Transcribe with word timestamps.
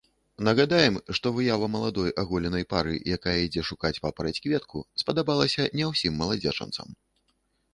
Нагадаем, 0.45 0.95
што 1.17 1.31
выява 1.35 1.67
маладой 1.75 2.13
аголенай 2.21 2.65
пары, 2.73 2.95
якая 3.17 3.35
ідзе 3.49 3.61
шукаць 3.69 3.93
папараць-кветку, 4.07 4.77
спадабалася 5.03 5.69
не 5.83 5.91
ўсім 5.91 6.13
маладзечанцам. 6.25 6.87